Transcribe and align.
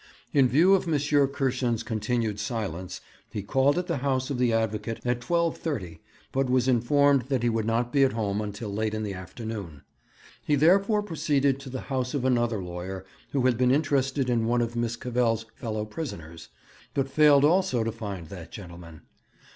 In 0.33 0.47
view 0.47 0.73
of 0.73 0.87
M. 0.91 0.95
Kirschen's 1.27 1.83
continued 1.83 2.39
silence, 2.39 3.01
he 3.31 3.43
called 3.43 3.77
at 3.77 3.85
the 3.85 3.97
house 3.97 4.31
of 4.31 4.39
the 4.39 4.51
advocate 4.51 4.99
at 5.05 5.21
12.30, 5.21 5.99
but 6.31 6.49
was 6.49 6.67
informed 6.67 7.25
that 7.29 7.43
he 7.43 7.49
would 7.49 7.67
not 7.67 7.93
be 7.93 8.03
at 8.03 8.13
home 8.13 8.41
until 8.41 8.73
late 8.73 8.95
in 8.95 9.03
the 9.03 9.13
afternoon. 9.13 9.83
He 10.43 10.55
therefore 10.55 11.03
proceeded 11.03 11.59
to 11.59 11.69
the 11.69 11.81
house 11.81 12.15
of 12.15 12.25
another 12.25 12.63
lawyer, 12.63 13.05
who 13.31 13.45
had 13.45 13.59
been 13.59 13.69
interested 13.69 14.27
in 14.27 14.47
one 14.47 14.63
of 14.63 14.75
Miss 14.75 14.95
Cavell's 14.95 15.45
fellow 15.53 15.85
prisoners, 15.85 16.49
but 16.95 17.07
failed 17.07 17.45
also 17.45 17.83
to 17.83 17.91
find 17.91 18.29
that 18.29 18.51
gentleman. 18.51 19.01